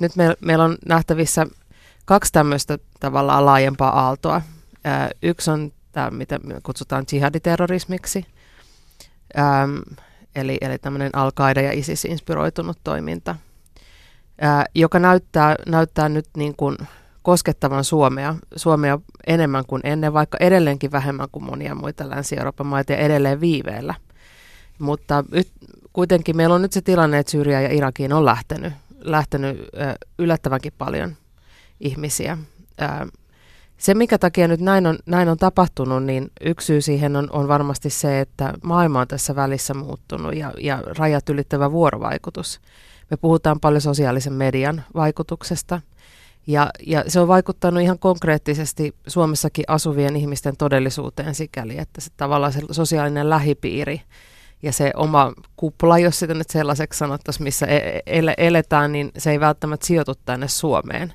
[0.00, 1.46] Et nyt me, meillä on nähtävissä
[2.04, 4.42] kaksi tämmöistä tavallaan laajempaa aaltoa.
[4.84, 8.26] Ää, yksi on tämä, mitä me kutsutaan jihaditerrorismiksi,
[9.38, 9.82] äm,
[10.34, 11.30] eli, eli tämmöinen al
[11.62, 13.36] ja ISIS-inspiroitunut toiminta,
[14.40, 16.76] ää, joka näyttää, näyttää nyt niin kuin
[17.22, 22.98] koskettavan Suomea, Suomea enemmän kuin ennen, vaikka edelleenkin vähemmän kuin monia muita Länsi-Euroopan maita ja
[22.98, 23.94] edelleen viiveellä.
[24.78, 25.48] Mutta yt,
[25.92, 29.68] kuitenkin meillä on nyt se tilanne, että Syyria ja Irakiin on lähtenyt, lähtenyt
[30.18, 31.16] yllättävänkin paljon
[31.80, 32.38] ihmisiä.
[33.76, 37.48] Se, mikä takia nyt näin on, näin on tapahtunut, niin yksi syy siihen on, on
[37.48, 42.60] varmasti se, että maailma on tässä välissä muuttunut ja, ja rajat ylittävä vuorovaikutus.
[43.10, 45.80] Me puhutaan paljon sosiaalisen median vaikutuksesta–
[46.46, 52.52] ja, ja se on vaikuttanut ihan konkreettisesti Suomessakin asuvien ihmisten todellisuuteen sikäli, että se tavallaan
[52.52, 54.00] se sosiaalinen lähipiiri
[54.62, 59.30] ja se oma kupla, jos sitä nyt sellaiseksi sanottaisiin, missä e-, ele- eletään, niin se
[59.30, 61.12] ei välttämättä sijoitu tänne Suomeen,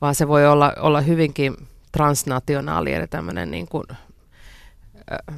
[0.00, 1.56] vaan se voi olla, olla hyvinkin
[1.92, 3.84] transnationaali, eli tämmöinen niin kuin,
[5.12, 5.36] äh,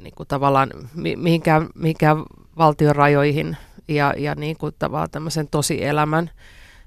[0.00, 0.70] niin kuin tavallaan
[1.16, 2.22] mihinkään, mihinkään
[2.58, 3.56] valtion rajoihin
[3.88, 6.30] ja, ja niin kuin tavallaan tämmöisen tosielämän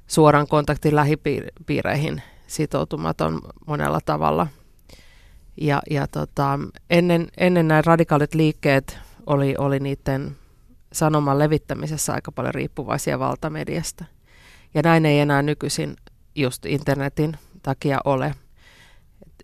[0.08, 4.48] suoran kontaktin lähipiireihin sitoutumaton monella tavalla.
[5.62, 10.36] Ja, ja tota, ennen, ennen nämä radikaalit liikkeet oli, oli niiden
[10.94, 14.06] sanoman levittämisessä aika paljon riippuvaisia valtamediasta.
[14.74, 15.96] Ja näin ei enää nykyisin
[16.36, 18.36] just internetin takia ole.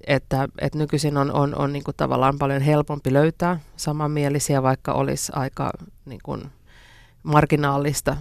[0.07, 5.31] Että, että nykyisin on, on, on niin kuin tavallaan paljon helpompi löytää samanmielisiä, vaikka olisi
[5.35, 5.71] aika
[6.05, 6.41] niin kuin
[7.23, 8.17] marginaalista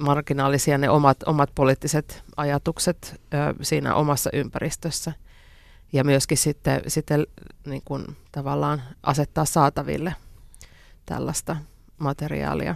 [0.00, 5.12] marginaalisia ne omat, omat poliittiset ajatukset ö, siinä omassa ympäristössä.
[5.92, 7.26] Ja myöskin sitten, sitten
[7.66, 10.14] niin kuin tavallaan asettaa saataville
[11.10, 11.56] tällaista
[11.98, 12.74] materiaalia.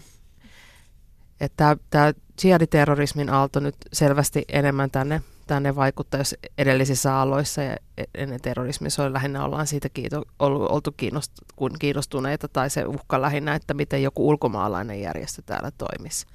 [1.56, 2.12] Tämä
[2.44, 9.12] jihaditerrorismin aalto nyt selvästi enemmän tänne, tänne vaikuttaa, jos edellisissä aloissa ja e-, ennen terrorismissa
[9.12, 11.32] lähinnä ollaan siitä kiito, ollut, oltu kiinnost,
[11.78, 16.26] kiinnostuneita tai se uhka lähinnä, että miten joku ulkomaalainen järjestö täällä toimisi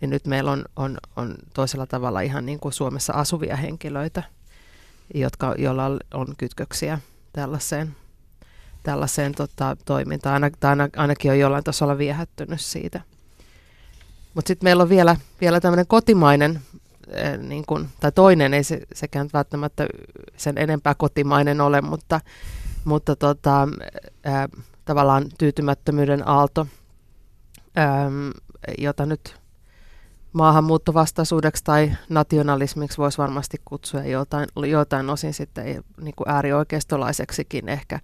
[0.00, 4.22] niin nyt meillä on, on, on toisella tavalla ihan niin kuin Suomessa asuvia henkilöitä,
[5.14, 6.98] jotka, joilla on kytköksiä
[7.32, 7.96] tällaiseen,
[8.82, 13.00] tällaiseen tota, toimintaan, Aina, ainakin on jollain tasolla viehättynyt siitä.
[14.34, 16.60] Mutta sitten meillä on vielä, vielä tämmöinen kotimainen,
[17.24, 19.86] äh, niin kun, tai toinen, ei se, sekään välttämättä
[20.36, 22.20] sen enempää kotimainen ole, mutta,
[22.84, 23.68] mutta tota,
[24.26, 24.48] äh,
[24.84, 26.66] tavallaan tyytymättömyyden aalto,
[27.78, 28.30] ähm,
[28.78, 29.42] jota nyt
[30.32, 38.00] maahanmuuttovastaisuudeksi tai nationalismiksi voisi varmasti kutsua jotain, jotain osin sitten niin kuin äärioikeistolaiseksikin ehkä.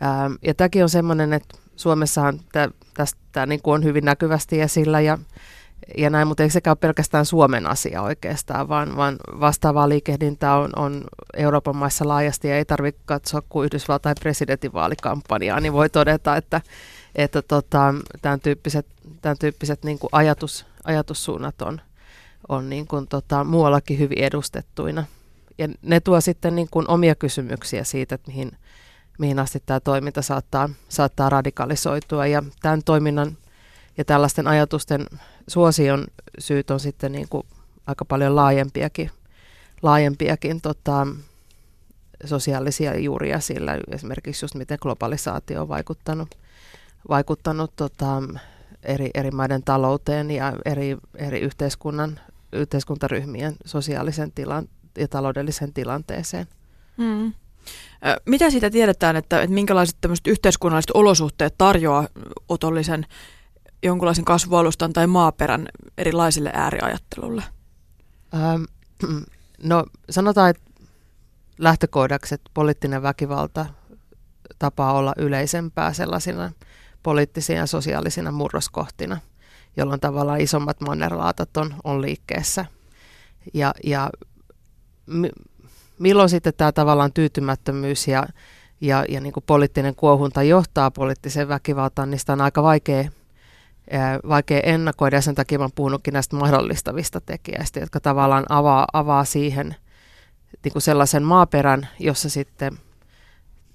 [0.00, 5.00] Ää, ja tämäkin on semmoinen, että Suomessahan tä, tästä niin kuin on hyvin näkyvästi esillä
[5.00, 5.18] ja,
[5.98, 11.04] ja näin, mutta ei sekään pelkästään Suomen asia oikeastaan, vaan, vaan vastaavaa liikehdintää on, on
[11.36, 16.60] Euroopan maissa laajasti ja ei tarvitse katsoa kuin Yhdysvaltain presidentinvaalikampanjaa, niin voi todeta, että,
[17.14, 18.86] että tota, tämän tyyppiset,
[19.22, 21.80] tämän tyyppiset niin kuin ajatus, ajatussuunnat on,
[22.48, 25.04] on niin kuin tota, muuallakin hyvin edustettuina.
[25.58, 28.52] Ja ne tuo sitten niin kuin omia kysymyksiä siitä, että mihin,
[29.18, 32.26] mihin asti tämä toiminta saattaa, saattaa radikalisoitua.
[32.26, 33.36] Ja tämän toiminnan
[33.98, 35.06] ja tällaisten ajatusten
[35.48, 36.06] suosion
[36.38, 37.46] syyt on sitten niin kuin
[37.86, 39.10] aika paljon laajempiakin,
[39.82, 41.06] laajempiakin tota,
[42.24, 46.34] sosiaalisia juuria sillä, esimerkiksi just miten globalisaatio on vaikuttanut,
[47.08, 48.22] vaikuttanut tota,
[48.82, 52.20] eri, eri maiden talouteen ja eri, eri yhteiskunnan,
[52.52, 56.46] yhteiskuntaryhmien sosiaalisen tilan ja taloudellisen tilanteeseen.
[56.98, 57.32] Hmm.
[58.26, 62.08] Mitä siitä tiedetään, että, että minkälaiset yhteiskunnalliset olosuhteet tarjoaa
[62.48, 63.06] otollisen
[63.82, 67.42] jonkunlaisen kasvualustan tai maaperän erilaisille ääriajattelulle?
[68.34, 68.62] Ähm,
[69.62, 70.62] no sanotaan, että
[71.58, 73.66] lähtökohdaksi, että poliittinen väkivalta
[74.58, 76.52] tapaa olla yleisempää sellaisina
[77.02, 79.20] poliittisina ja sosiaalisina murroskohtina,
[79.76, 82.64] jolloin tavallaan isommat mannerlaatat on, on liikkeessä.
[83.54, 84.10] Ja, ja
[85.98, 88.26] milloin sitten tämä tavallaan tyytymättömyys ja,
[88.80, 93.04] ja, ja niin kuin poliittinen kuohunta johtaa poliittiseen väkivaltaan, niin sitä on aika vaikea,
[93.90, 95.16] ää, vaikea ennakoida.
[95.16, 99.76] Ja sen takia olen puhunutkin näistä mahdollistavista tekijöistä, jotka tavallaan avaa, avaa siihen
[100.64, 102.78] niin kuin sellaisen maaperän, jossa sitten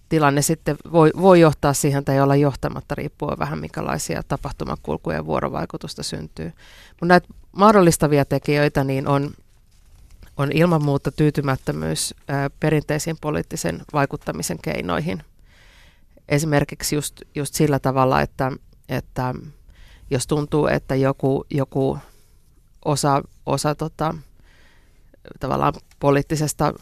[0.10, 6.04] tilanne sitten voi, voi johtaa siihen tai olla johtamatta riippuen vähän minkälaisia tapahtumakulkuja ja vuorovaikutusta
[6.04, 6.54] syntyy.
[6.90, 9.32] Mutta näitä mahdollistavia tekijöitä niin on,
[10.40, 12.16] on ilman muuta tyytymättömyys
[12.60, 15.24] perinteisiin poliittisen vaikuttamisen keinoihin.
[16.30, 18.52] Esimerkiksi just, just sillä tavalla, että,
[18.90, 19.36] että
[20.10, 21.98] jos tuntuu, että joku, joku
[22.86, 24.16] osa, osa tota,
[25.40, 26.74] tavallaan poliittisesta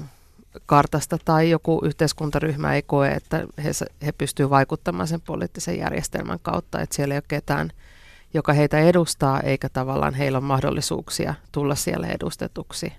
[0.66, 3.72] kartasta tai joku yhteiskuntaryhmä ei koe, että he,
[4.06, 7.72] he pystyvät vaikuttamaan sen poliittisen järjestelmän kautta, että siellä ei ole ketään,
[8.34, 12.94] joka heitä edustaa, eikä tavallaan heillä ole mahdollisuuksia tulla siellä edustetuksi.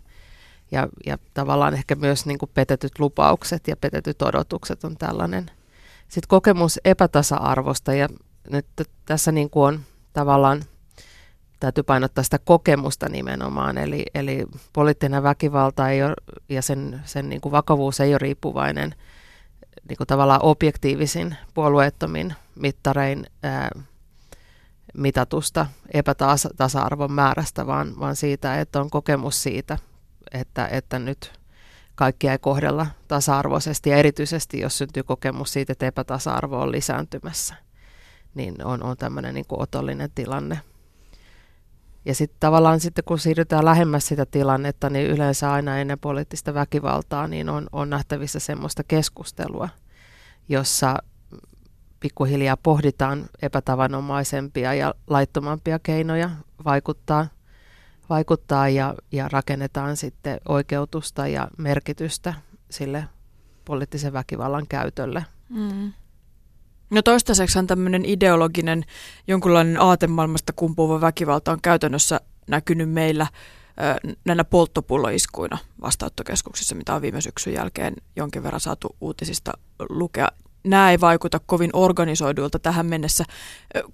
[0.70, 5.50] Ja, ja tavallaan ehkä myös niin kuin petetyt lupaukset ja petetyt odotukset on tällainen.
[6.08, 8.08] Sitten kokemus epätasa-arvosta ja
[8.50, 8.66] nyt
[9.06, 9.80] tässä niin kuin on
[10.12, 10.62] tavallaan
[11.60, 16.14] täytyy painottaa sitä kokemusta nimenomaan, eli, eli poliittinen väkivalta ei ole,
[16.48, 18.94] ja sen, sen niin kuin vakavuus ei ole riippuvainen
[19.88, 23.70] niin kuin tavallaan objektiivisin, puolueettomin mittarein ää,
[24.94, 29.78] mitatusta epätasa-arvon määrästä, vaan, vaan siitä, että on kokemus siitä,
[30.32, 31.32] että, että nyt
[31.94, 37.54] kaikkia ei kohdella tasa-arvoisesti ja erityisesti, jos syntyy kokemus siitä, että epätasa-arvo on lisääntymässä,
[38.34, 40.60] niin on, on tämmöinen niin kuin otollinen tilanne.
[42.04, 47.28] Ja sitten tavallaan sitten kun siirrytään lähemmäs sitä tilannetta, niin yleensä aina ennen poliittista väkivaltaa
[47.28, 49.68] niin on, on nähtävissä semmoista keskustelua,
[50.48, 50.98] jossa
[52.00, 56.30] pikkuhiljaa pohditaan epätavanomaisempia ja laittomampia keinoja
[56.64, 57.26] vaikuttaa,
[58.10, 62.34] vaikuttaa ja, ja rakennetaan sitten oikeutusta ja merkitystä
[62.70, 63.04] sille
[63.64, 65.24] poliittisen väkivallan käytölle.
[65.48, 65.92] Mm.
[66.90, 68.84] No toistaiseksi tämmöinen ideologinen,
[69.26, 73.26] jonkunlainen aatemaailmasta kumpuva väkivalta on käytännössä näkynyt meillä
[74.24, 79.52] näinä polttopulloiskuina vastaanottokeskuksissa, mitä on viime syksyn jälkeen jonkin verran saatu uutisista
[79.88, 80.28] lukea.
[80.68, 83.24] Nämä ei vaikuta kovin organisoidulta tähän mennessä.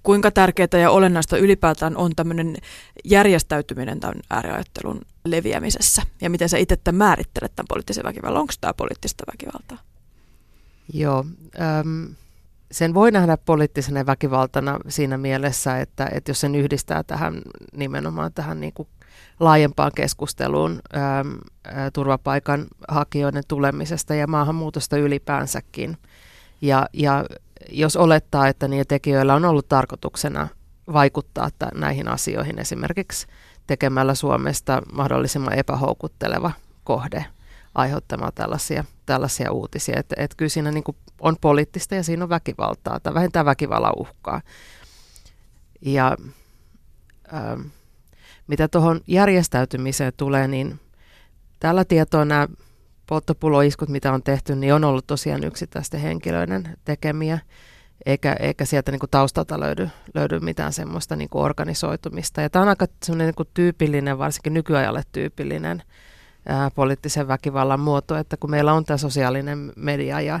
[0.03, 2.55] Kuinka tärkeää ja olennaista ylipäätään on tämmöinen
[3.03, 6.01] järjestäytyminen tämän ääriajattelun leviämisessä?
[6.21, 8.41] Ja miten sä itse määrittelet tämän poliittisen väkivallan?
[8.41, 9.77] Onko tämä poliittista väkivaltaa?
[10.93, 11.25] Joo,
[11.61, 12.05] ähm,
[12.71, 17.41] sen voi nähdä poliittisena väkivaltana siinä mielessä, että, että jos sen yhdistää tähän
[17.73, 18.87] nimenomaan tähän niin kuin
[19.39, 21.37] laajempaan keskusteluun äm,
[21.77, 25.97] ä, turvapaikan hakijoiden tulemisesta ja maahanmuutosta ylipäänsäkin.
[26.61, 27.25] Ja, ja
[27.69, 30.47] jos olettaa, että niillä tekijöillä on ollut tarkoituksena
[30.93, 33.27] vaikuttaa t- näihin asioihin esimerkiksi
[33.67, 36.51] tekemällä Suomesta mahdollisimman epähoukutteleva
[36.83, 37.25] kohde
[37.75, 39.99] aiheuttamaan tällaisia, tällaisia uutisia.
[39.99, 40.83] Että et kyllä siinä niin
[41.21, 44.41] on poliittista ja siinä on väkivaltaa tai vähintään väkivallan uhkaa.
[45.81, 46.17] Ja
[47.33, 47.61] ähm,
[48.47, 50.79] mitä tuohon järjestäytymiseen tulee, niin
[51.59, 52.47] tällä tietoa nämä
[53.07, 57.39] polttopuloiskut, mitä on tehty, niin on ollut tosiaan yksittäisten henkilöiden tekemiä,
[58.05, 62.41] eikä, eikä sieltä niin kuin taustalta löydy, löydy mitään semmoista niin kuin organisoitumista.
[62.41, 62.85] Ja tämä on aika
[63.15, 65.83] niin kuin tyypillinen, varsinkin nykyajalle tyypillinen
[66.45, 70.39] ää, poliittisen väkivallan muoto, että kun meillä on tämä sosiaalinen media ja,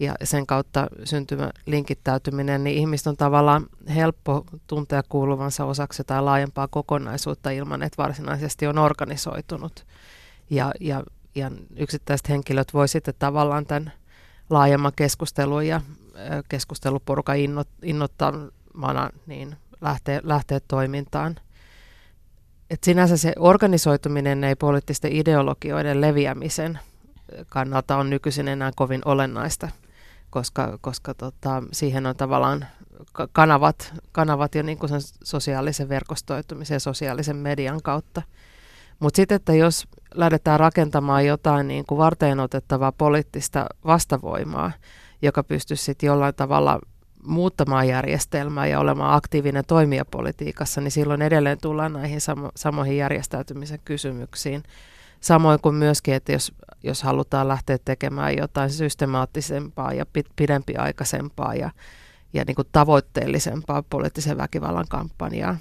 [0.00, 6.68] ja sen kautta syntymä linkittäytyminen, niin ihmistä on tavallaan helppo tuntea kuuluvansa osaksi jotain laajempaa
[6.68, 9.86] kokonaisuutta ilman, että varsinaisesti on organisoitunut.
[10.50, 11.02] Ja, ja,
[11.36, 13.92] ja yksittäiset henkilöt voi sitten tavallaan tämän
[14.50, 15.80] laajemman keskustelun ja
[16.48, 21.36] keskusteluporukan innot, innottamana niin lähteä, lähteä toimintaan
[22.70, 26.78] et sinänsä se organisoituminen ei poliittisten ideologioiden leviämisen
[27.48, 29.68] kannalta on nykyisin enää kovin olennaista,
[30.30, 32.66] koska, koska tota, siihen on tavallaan
[33.32, 38.22] kanavat, kanavat jo niin sen sosiaalisen verkostoitumisen ja sosiaalisen median kautta.
[38.98, 44.72] Mutta sitten, että jos lähdetään rakentamaan jotain niin kuin varteen otettavaa poliittista vastavoimaa,
[45.22, 46.80] joka pystyisi sitten jollain tavalla
[47.26, 53.80] muuttamaan järjestelmää ja olemaan aktiivinen toimija politiikassa, niin silloin edelleen tullaan näihin samo- samoihin järjestäytymisen
[53.84, 54.62] kysymyksiin.
[55.20, 60.06] Samoin kuin myöskin, että jos, jos halutaan lähteä tekemään jotain systemaattisempaa ja
[60.36, 61.70] pidempiaikaisempaa ja,
[62.32, 65.56] ja niin kuin tavoitteellisempaa poliittisen väkivallan kampanjaa.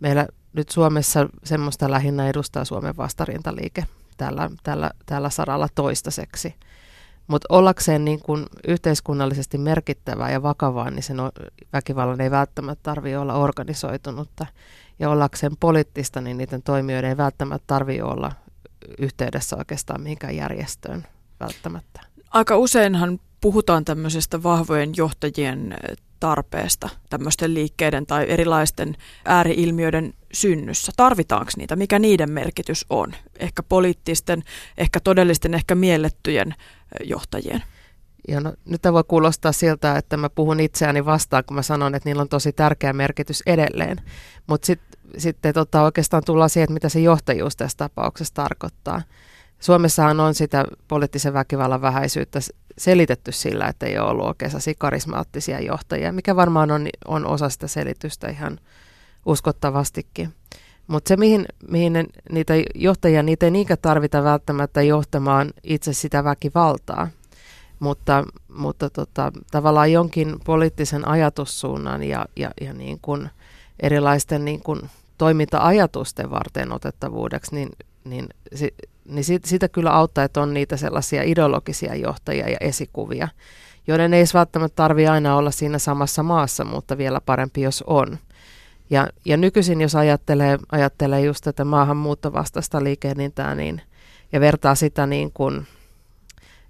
[0.00, 3.86] Meillä nyt Suomessa semmoista lähinnä edustaa Suomen vastarintaliike
[4.16, 6.54] tällä, tällä, tällä saralla toistaiseksi.
[7.26, 11.16] Mutta ollakseen niin kun yhteiskunnallisesti merkittävää ja vakavaa, niin sen
[11.72, 14.46] väkivallan ei välttämättä tarvitse olla organisoitunutta.
[14.98, 18.32] Ja ollakseen poliittista, niin niiden toimijoiden ei välttämättä tarvitse olla
[18.98, 21.06] yhteydessä oikeastaan mihinkään järjestöön
[21.40, 22.00] välttämättä.
[22.30, 25.76] Aika useinhan puhutaan tämmöisestä vahvojen johtajien
[26.20, 30.92] tarpeesta tämmöisten liikkeiden tai erilaisten ääriilmiöiden synnyssä?
[30.96, 31.76] Tarvitaanko niitä?
[31.76, 33.12] Mikä niiden merkitys on?
[33.38, 34.42] Ehkä poliittisten,
[34.78, 36.54] ehkä todellisten, ehkä miellettyjen
[37.04, 37.62] johtajien?
[38.28, 42.08] Ja no, nyt voi kuulostaa siltä, että mä puhun itseäni vastaan, kun mä sanon, että
[42.08, 44.00] niillä on tosi tärkeä merkitys edelleen.
[44.46, 49.02] Mutta sitten sit, tota, oikeastaan tullaan siihen, että mitä se johtajuus tässä tapauksessa tarkoittaa.
[49.60, 52.40] Suomessahan on sitä poliittisen väkivallan vähäisyyttä
[52.78, 57.66] selitetty sillä, että ei ole ollut oikein karismaattisia johtajia, mikä varmaan on, on osa sitä
[57.66, 58.60] selitystä ihan
[59.26, 60.34] uskottavastikin.
[60.86, 66.24] Mutta se, mihin, mihin ne, niitä johtajia, niitä ei niinkään tarvita välttämättä johtamaan itse sitä
[66.24, 67.08] väkivaltaa,
[67.80, 73.30] mutta, mutta tota, tavallaan jonkin poliittisen ajatussuunnan ja, ja, ja niin kuin
[73.80, 74.80] erilaisten niin kuin
[75.18, 77.68] toiminta-ajatusten varten otettavuudeksi, niin,
[78.04, 83.28] niin, si, niin sit, sitä kyllä auttaa, että on niitä sellaisia ideologisia johtajia ja esikuvia,
[83.86, 88.18] joiden ei välttämättä tarvitse aina olla siinä samassa maassa, mutta vielä parempi, jos on.
[88.90, 93.82] Ja, ja nykyisin, jos ajattelee, ajattelee just tätä maahanmuuttovastaista liikehdintää, niin,
[94.32, 95.66] ja vertaa sitä niin kuin,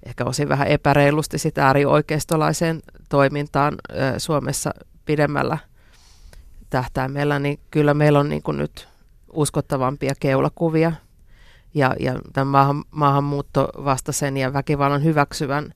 [0.02, 5.58] ehkä osin vähän epäreilusti sitä äärioikeistolaiseen toimintaan ö, Suomessa pidemmällä
[6.70, 8.88] tähtäimellä, niin kyllä meillä on niin kuin nyt
[9.32, 10.92] uskottavampia keulakuvia.
[11.74, 15.74] Ja, ja tämän maahan, maahanmuuttovastaisen ja väkivallan hyväksyvän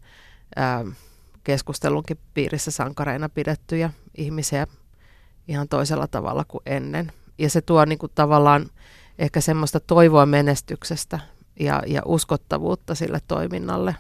[0.57, 0.85] ää,
[1.45, 4.67] keskustelunkin piirissä sankareina pidettyjä ihmisiä
[5.49, 7.13] ihan toisella tavalla kuin ennen.
[7.39, 8.71] Ja se tuo niin kuin tavallaan
[9.19, 11.19] ehkä semmoista toivoa menestyksestä
[11.61, 13.97] ja, ja uskottavuutta sille toiminnalle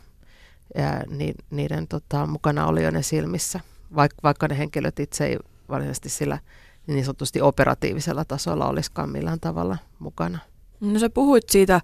[0.75, 3.61] ja ni, niiden tota, mukana olijoiden silmissä,
[3.95, 6.39] vaikka, vaikka ne henkilöt itse ei varsinaisesti sillä
[6.87, 10.39] niin sanotusti operatiivisella tasolla olisikaan millään tavalla mukana.
[10.81, 11.81] No sä puhuit siitä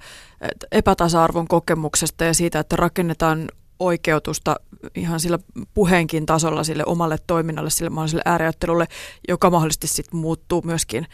[0.72, 3.48] epätasa-arvon kokemuksesta ja siitä, että rakennetaan
[3.78, 4.56] oikeutusta
[4.94, 5.38] ihan sillä
[5.74, 8.86] puheenkin tasolla sille omalle toiminnalle, sille mahdolliselle ääriajattelulle,
[9.28, 11.06] joka mahdollisesti sitten muuttuu myöskin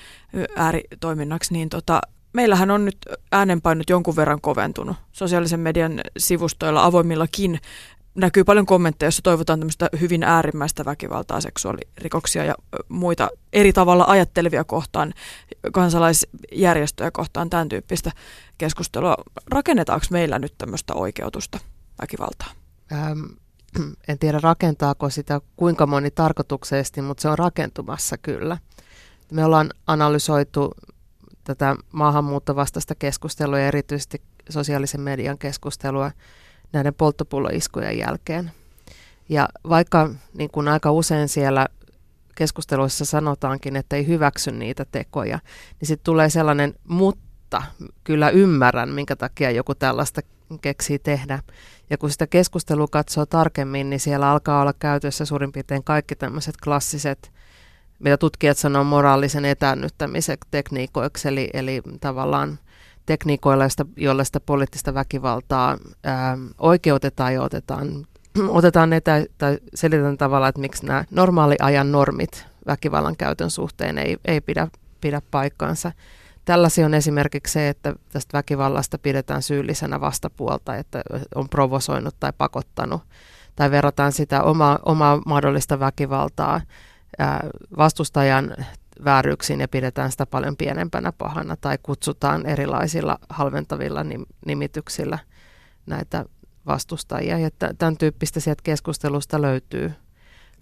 [0.56, 2.00] ääritoiminnaksi, niin tota,
[2.32, 2.98] meillähän on nyt
[3.32, 4.96] äänenpainot jonkun verran koventunut.
[5.12, 7.60] Sosiaalisen median sivustoilla avoimillakin
[8.14, 12.54] näkyy paljon kommentteja, joissa toivotaan tämmöistä hyvin äärimmäistä väkivaltaa, seksuaalirikoksia ja
[12.88, 15.14] muita eri tavalla ajattelevia kohtaan,
[15.72, 18.10] kansalaisjärjestöjä kohtaan, tämän tyyppistä
[18.58, 19.14] keskustelua.
[19.50, 21.58] Rakennetaanko meillä nyt tämmöistä oikeutusta
[22.02, 22.50] väkivaltaa?
[22.92, 23.20] Ähm,
[24.08, 28.58] en tiedä rakentaako sitä kuinka moni tarkoituksellisesti, mutta se on rakentumassa kyllä.
[29.32, 30.74] Me ollaan analysoitu
[31.44, 36.10] tätä maahanmuuttovastaista keskustelua ja erityisesti sosiaalisen median keskustelua
[36.72, 38.50] näiden polttopulloiskujen jälkeen.
[39.28, 41.66] Ja vaikka niin kuin aika usein siellä
[42.34, 45.38] keskusteluissa sanotaankin, että ei hyväksy niitä tekoja,
[45.80, 47.62] niin sitten tulee sellainen mutta,
[48.04, 50.20] kyllä ymmärrän, minkä takia joku tällaista
[50.60, 51.38] keksii tehdä.
[51.92, 56.54] Ja kun sitä keskustelua katsoo tarkemmin, niin siellä alkaa olla käytössä suurin piirtein kaikki tämmöiset
[56.64, 57.32] klassiset,
[57.98, 62.58] mitä tutkijat sanoo moraalisen etäännyttämisen tekniikoiksi, eli, eli tavallaan
[63.06, 63.64] tekniikoilla,
[63.96, 68.06] joilla sitä poliittista väkivaltaa ää, oikeutetaan ja otetaan,
[68.48, 74.40] otetaan etä, tai selitetään tavalla, että miksi nämä normaaliajan normit väkivallan käytön suhteen ei, ei
[74.40, 74.68] pidä,
[75.00, 75.92] pidä paikkaansa.
[76.44, 81.02] Tällaisia on esimerkiksi se, että tästä väkivallasta pidetään syyllisenä vastapuolta, että
[81.34, 83.02] on provosoinut tai pakottanut,
[83.56, 86.60] tai verrataan sitä omaa, omaa mahdollista väkivaltaa
[87.18, 88.56] ää, vastustajan
[89.04, 94.00] vääryyksiin ja pidetään sitä paljon pienempänä pahana, tai kutsutaan erilaisilla halventavilla
[94.46, 95.18] nimityksillä
[95.86, 96.24] näitä
[96.66, 97.38] vastustajia.
[97.38, 99.92] Ja tämän tyyppistä sieltä keskustelusta löytyy,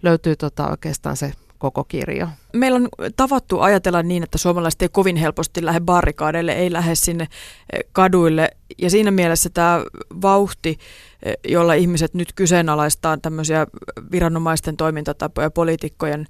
[0.02, 2.28] löytyy tota oikeastaan se koko kirjo.
[2.52, 7.28] Meillä on tavattu ajatella niin, että suomalaiset ei kovin helposti lähde barrikaadeille, ei lähde sinne
[7.72, 8.50] eh, kaduille.
[8.78, 9.84] Ja siinä mielessä tämä
[10.22, 10.78] vauhti,
[11.22, 13.66] eh, jolla ihmiset nyt kyseenalaistaa tämmöisiä
[14.12, 16.26] viranomaisten toimintatapoja, poliitikkojen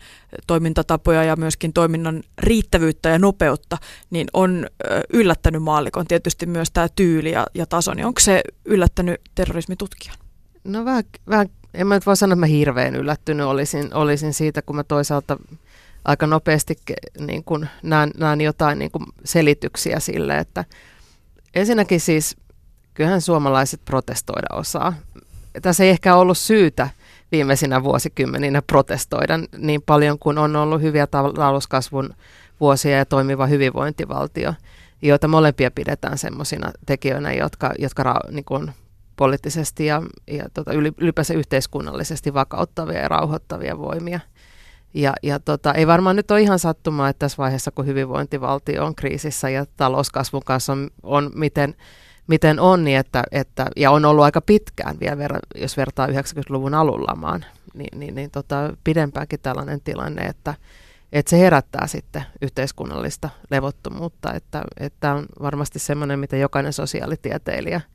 [0.46, 3.78] toimintatapoja ja myöskin toiminnan riittävyyttä ja nopeutta,
[4.10, 6.06] niin on eh, yllättänyt maallikon.
[6.06, 10.16] Tietysti myös tämä tyyli ja, ja taso, niin onko se yllättänyt terrorismitutkijan?
[10.64, 14.62] No vähän, vähän en mä nyt voi sanoa, että mä hirveän yllättynyt olisin, olisin siitä,
[14.62, 15.36] kun mä toisaalta
[16.04, 16.76] aika nopeasti
[17.18, 20.64] niin kun näen, näen jotain niin kun selityksiä sille, että
[21.54, 22.36] ensinnäkin siis
[22.94, 24.94] kyllähän suomalaiset protestoida osaa.
[25.62, 26.88] Tässä ei ehkä ollut syytä
[27.32, 32.14] viimeisinä vuosikymmeninä protestoida niin paljon kuin on ollut hyviä talouskasvun
[32.60, 34.54] vuosia ja toimiva hyvinvointivaltio,
[35.02, 38.72] joita molempia pidetään semmoisina tekijöinä, jotka, jotka niin kuin
[39.20, 44.20] poliittisesti ja, ja tota, ylipäänsä yhteiskunnallisesti vakauttavia ja rauhoittavia voimia.
[44.94, 48.94] Ja, ja tota, ei varmaan nyt ole ihan sattumaa, että tässä vaiheessa, kun hyvinvointivaltio on
[48.94, 51.74] kriisissä ja talouskasvun kanssa on, on miten,
[52.26, 56.74] miten on, niin että, että, ja on ollut aika pitkään vielä, ver, jos vertaa 90-luvun
[56.74, 60.54] alullamaan, niin, niin, niin tota, pidempäänkin tällainen tilanne, että,
[61.12, 67.80] että se herättää sitten yhteiskunnallista levottomuutta, että, että on varmasti semmoinen, mitä jokainen sosiaalitieteilijä–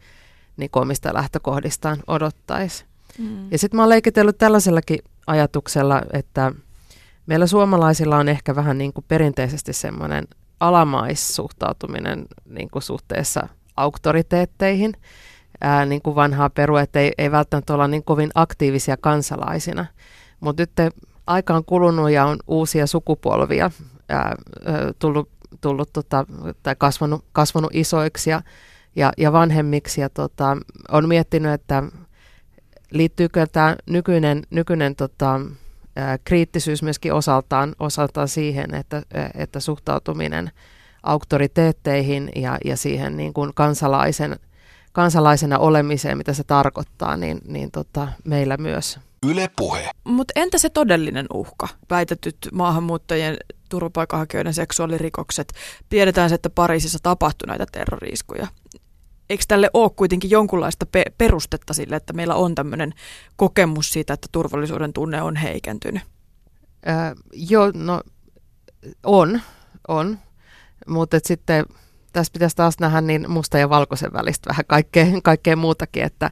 [0.58, 2.86] niin omista lähtökohdistaan odottaisi.
[3.18, 3.52] Mm.
[3.52, 6.52] Ja sitten mä oon leikitellyt tällaisellakin ajatuksella, että
[7.26, 10.28] meillä suomalaisilla on ehkä vähän niin kuin perinteisesti semmoinen
[10.60, 13.48] alamaissuhtautuminen niin kuin suhteessa
[13.78, 14.94] auktoriteetteihin,
[15.62, 19.86] ää, niin kuin vanhaa peru, että ei, ei välttämättä olla niin kovin aktiivisia kansalaisina.
[20.40, 20.94] Mutta nyt
[21.28, 23.72] aika on kulunut ja on uusia sukupolvia
[24.10, 24.36] ää,
[25.00, 25.30] tullut
[25.62, 26.26] tullut tota,
[26.64, 28.42] tai kasvanut, kasvanut isoiksi ja,
[28.96, 30.58] ja, ja vanhemmiksi ja tota,
[30.92, 31.84] on miettinyt, että
[32.92, 35.42] liittyykö tämä nykyinen, nykyinen tota,
[35.96, 39.02] ää, kriittisyys myöskin osaltaan, osaltaan siihen, että,
[39.34, 40.52] että suhtautuminen
[41.04, 44.40] auktoriteetteihin ja, ja siihen niin kuin kansalaisen,
[44.92, 49.00] kansalaisena olemiseen, mitä se tarkoittaa, niin, niin tota, meillä myös.
[49.25, 49.90] Yle puhe.
[50.04, 51.68] Mutta entä se todellinen uhka?
[51.90, 53.38] Väitetyt maahanmuuttajien
[53.70, 55.54] turvapaikanhakijoiden seksuaalirikokset.
[55.90, 58.48] Tiedetään, että Pariisissa tapahtui näitä terroriiskuja.
[59.29, 62.94] Eikö tälle ole kuitenkin jonkunlaista pe- perustetta sille, että meillä on tämmöinen
[63.36, 66.03] kokemus siitä, että turvallisuuden tunne on heikentynyt?
[66.88, 68.01] Äh, joo, no
[69.03, 69.41] on,
[69.88, 70.20] on.
[70.88, 71.65] Mutta sitten
[72.13, 76.32] tässä pitäisi taas nähdä niin musta ja valkoisen välistä vähän kaikkea, kaikkea muutakin, että,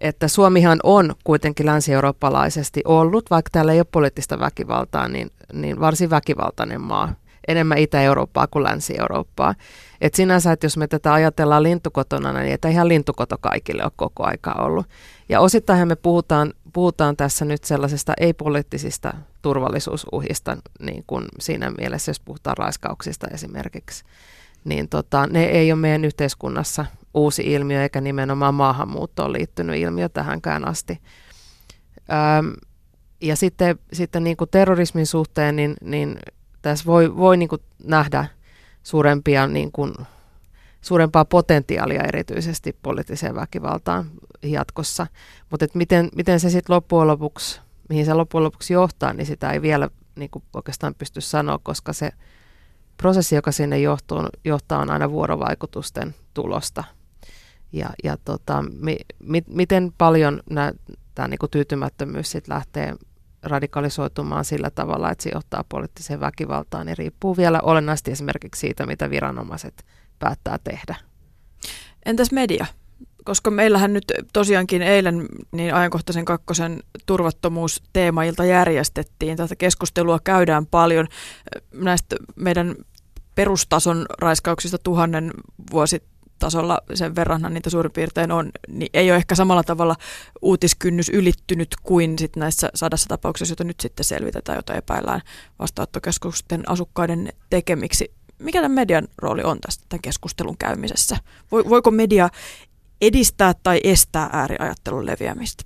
[0.00, 6.10] että Suomihan on kuitenkin länsi-eurooppalaisesti ollut, vaikka täällä ei ole poliittista väkivaltaa, niin, niin varsin
[6.10, 7.14] väkivaltainen maa.
[7.48, 9.54] Enemmän Itä-Eurooppaa kuin Länsi-Eurooppaa.
[10.00, 14.24] Et sinänsä, että jos me tätä ajatellaan lintukotona, niin että ihan lintukoto kaikille on koko
[14.24, 14.86] aika ollut.
[15.28, 22.20] Ja osittain me puhutaan, puhutaan tässä nyt sellaisesta ei-poliittisista turvallisuusuhista, niin kuin siinä mielessä, jos
[22.20, 24.04] puhutaan raiskauksista esimerkiksi.
[24.64, 30.68] Niin tota, ne ei ole meidän yhteiskunnassa uusi ilmiö, eikä nimenomaan maahanmuuttoon liittynyt ilmiö tähänkään
[30.68, 31.00] asti.
[32.38, 32.52] Öm,
[33.20, 36.18] ja sitten, sitten niin kuin terrorismin suhteen, niin, niin
[36.62, 38.26] tässä voi, voi niin kuin nähdä
[38.82, 39.94] suurempia, niin kuin,
[40.80, 44.10] suurempaa potentiaalia erityisesti poliittiseen väkivaltaan
[44.42, 45.06] jatkossa.
[45.50, 49.62] Mutta miten, miten se sitten loppujen lopuksi, mihin se loppujen lopuksi johtaa, niin sitä ei
[49.62, 52.12] vielä niin kuin oikeastaan pysty sanoa, koska se
[52.96, 56.84] prosessi, joka sinne johtuu, johtaa, on aina vuorovaikutusten tulosta–
[57.72, 60.40] ja, ja tota, mi, mi, miten paljon
[61.14, 62.94] tämä niinku tyytymättömyys sit lähtee
[63.42, 69.10] radikalisoitumaan sillä tavalla, että se johtaa poliittiseen väkivaltaan, niin riippuu vielä olennaisesti esimerkiksi siitä, mitä
[69.10, 69.84] viranomaiset
[70.18, 70.96] päättää tehdä.
[72.06, 72.66] Entäs media?
[73.24, 79.36] Koska meillähän nyt tosiaankin eilen niin ajankohtaisen kakkosen turvattomuusteemailta järjestettiin.
[79.36, 81.08] Tätä keskustelua käydään paljon
[81.74, 82.74] näistä meidän
[83.34, 85.30] perustason raiskauksista tuhannen
[85.70, 86.02] vuosi
[86.40, 89.96] tasolla sen verran niitä suurin piirtein on, niin ei ole ehkä samalla tavalla
[90.42, 95.20] uutiskynnys ylittynyt kuin sit näissä sadassa tapauksessa, joita nyt sitten selvitetään, jota epäillään
[95.58, 98.12] vastaanottokeskusten asukkaiden tekemiksi.
[98.38, 101.16] Mikä tämän median rooli on tästä tämän keskustelun käymisessä?
[101.52, 102.28] Voiko media
[103.00, 105.64] edistää tai estää ääriajattelun leviämistä?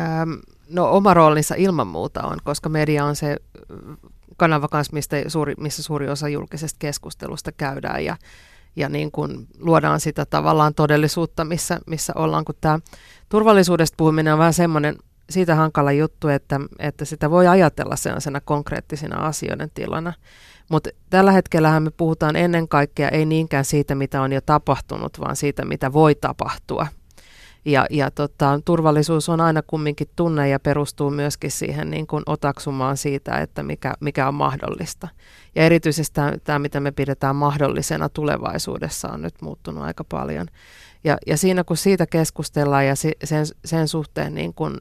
[0.00, 0.32] Ähm,
[0.70, 3.36] no oma roolinsa ilman muuta on, koska media on se
[4.36, 8.16] kanava kanssa, mistä suuri, missä suuri osa julkisesta keskustelusta käydään ja
[8.76, 12.78] ja niin kuin luodaan sitä tavallaan todellisuutta, missä, missä ollaan, kun tämä
[13.28, 14.96] turvallisuudesta puhuminen on vähän semmoinen
[15.30, 20.12] siitä hankala juttu, että, että sitä voi ajatella sellaisena konkreettisena asioiden tilana.
[20.68, 25.36] Mutta tällä hetkellä me puhutaan ennen kaikkea ei niinkään siitä, mitä on jo tapahtunut, vaan
[25.36, 26.86] siitä, mitä voi tapahtua.
[27.68, 32.96] Ja, ja tota, turvallisuus on aina kumminkin tunne ja perustuu myöskin siihen niin kuin otaksumaan
[32.96, 35.08] siitä, että mikä, mikä on mahdollista.
[35.54, 40.46] Ja erityisesti tämä, tämä, mitä me pidetään mahdollisena tulevaisuudessa, on nyt muuttunut aika paljon.
[41.04, 44.76] Ja, ja siinä kun siitä keskustellaan ja sen, sen suhteen niin kuin,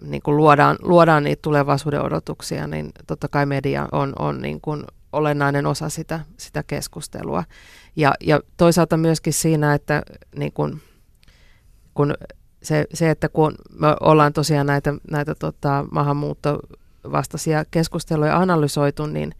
[0.00, 4.84] niin kuin luodaan, luodaan niitä tulevaisuuden odotuksia, niin totta kai media on, on niin kuin
[5.12, 7.44] olennainen osa sitä, sitä keskustelua.
[7.96, 10.02] Ja, ja toisaalta myöskin siinä, että
[10.36, 10.82] niin kuin,
[11.96, 12.14] kun
[12.62, 19.32] se, se, että kun me ollaan tosiaan näitä, näitä tota, maahanmuuttovastaisia keskusteluja analysoitu, niin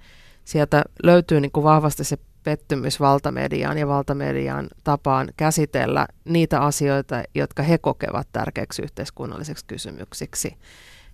[0.44, 7.62] sieltä löytyy niin kuin vahvasti se pettymys valtamediaan ja valtamedian tapaan käsitellä niitä asioita, jotka
[7.62, 10.56] he kokevat tärkeäksi yhteiskunnalliseksi kysymyksiksi.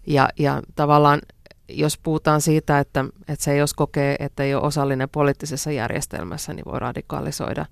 [0.06, 1.20] Ja, ja tavallaan
[1.68, 6.64] jos puhutaan siitä, että, että se jos kokee, että ei ole osallinen poliittisessa järjestelmässä, niin
[6.64, 7.66] voi radikalisoida,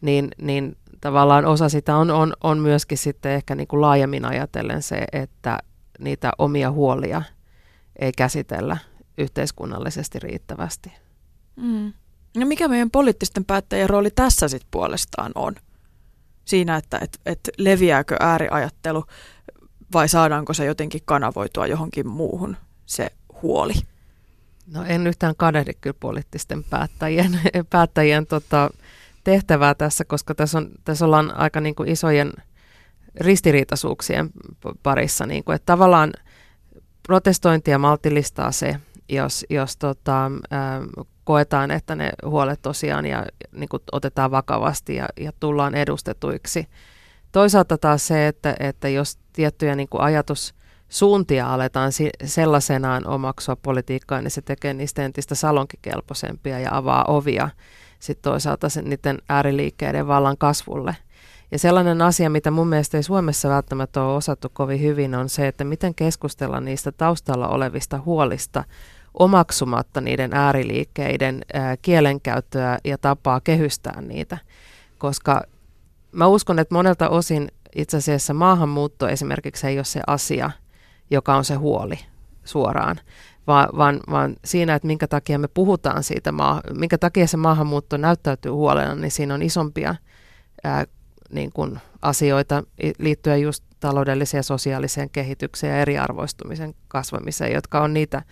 [0.00, 4.82] niin, niin tavallaan osa sitä on, on, on myöskin sitten ehkä niin kuin laajemmin ajatellen
[4.82, 5.58] se, että
[5.98, 7.22] niitä omia huolia
[7.98, 8.76] ei käsitellä
[9.18, 10.92] yhteiskunnallisesti riittävästi.
[11.56, 11.92] Mm.
[12.36, 15.54] No mikä meidän poliittisten päättäjien rooli tässä sitten puolestaan on?
[16.44, 19.04] Siinä, että et, et leviääkö ääriajattelu
[19.92, 22.56] vai saadaanko se jotenkin kanavoitua johonkin muuhun,
[22.86, 23.10] se
[23.42, 23.74] huoli?
[24.66, 28.70] No en yhtään kadehdi kyllä poliittisten päättäjien, päättäjien tota,
[29.28, 32.32] tehtävää tässä, koska tässä, on, tässä ollaan aika niin kuin isojen
[33.20, 34.30] ristiriitaisuuksien
[34.82, 35.26] parissa.
[35.26, 36.12] Niin kuin, että tavallaan
[37.02, 38.76] protestointia maltillistaa se,
[39.08, 40.30] jos, jos tota, ä,
[41.24, 46.68] koetaan, että ne huolet tosiaan ja, niin kuin otetaan vakavasti ja, ja tullaan edustetuiksi.
[47.32, 50.54] Toisaalta taas se, että, että jos tiettyjä niin kuin ajatus
[50.88, 51.92] suuntia aletaan
[52.24, 57.48] sellaisenaan omaksua politiikkaa, niin se tekee niistä entistä salonkikelpoisempia ja avaa ovia
[57.98, 60.96] sitten toisaalta sen, niiden ääriliikkeiden vallan kasvulle.
[61.50, 65.48] Ja sellainen asia, mitä mun mielestä ei Suomessa välttämättä ole osattu kovin hyvin, on se,
[65.48, 68.64] että miten keskustella niistä taustalla olevista huolista
[69.14, 74.38] omaksumatta niiden ääriliikkeiden ää, kielenkäyttöä ja tapaa kehystää niitä.
[74.98, 75.42] Koska
[76.12, 80.50] mä uskon, että monelta osin itse asiassa maahanmuutto esimerkiksi ei ole se asia,
[81.10, 81.98] joka on se huoli
[82.44, 82.96] suoraan,
[83.48, 87.96] vaan, vaan, vaan siinä, että minkä takia me puhutaan siitä, maa, minkä takia se maahanmuutto
[87.96, 89.94] näyttäytyy huolena, niin siinä on isompia
[90.64, 90.84] ää,
[91.30, 92.62] niin kuin asioita
[92.98, 98.22] liittyen just taloudelliseen ja sosiaaliseen kehitykseen ja eriarvoistumisen kasvamiseen, jotka on niitä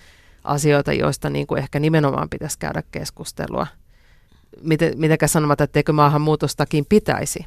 [0.45, 3.67] asioita, joista niin kuin ehkä nimenomaan pitäisi käydä keskustelua.
[4.63, 7.47] Miten, mitenkään sanomatta, etteikö maahanmuutostakin pitäisi,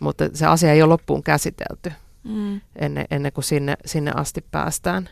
[0.00, 1.92] mutta se asia ei ole loppuun käsitelty
[2.24, 2.60] mm.
[2.76, 5.08] ennen, ennen kuin sinne, sinne asti päästään.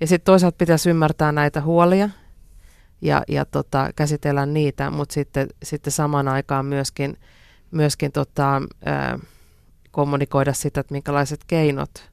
[0.00, 2.08] Ja sitten toisaalta pitäisi ymmärtää näitä huolia
[3.00, 7.16] ja, ja tota, käsitellä niitä, mutta sitten, sitten samaan aikaan myöskin,
[7.70, 9.18] myöskin tota, ää,
[9.90, 12.10] kommunikoida sitä, että minkälaiset keinot